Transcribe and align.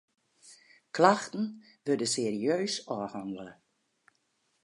Klachten 0.97 1.45
wurde 1.87 2.07
serieus 2.13 2.75
ôfhannele. 2.97 3.53